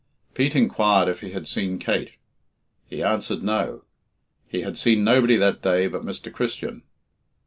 Pete 0.33 0.55
inquired 0.55 1.07
if 1.09 1.19
he 1.19 1.29
had 1.29 1.45
seen 1.45 1.77
Kate. 1.77 2.13
He 2.87 3.03
answered 3.03 3.43
no; 3.43 3.83
he 4.47 4.61
had 4.61 4.75
seen 4.75 5.03
nobody 5.03 5.35
that 5.35 5.61
day 5.61 5.85
but 5.85 6.03
Mr. 6.03 6.33
Christian. 6.33 6.81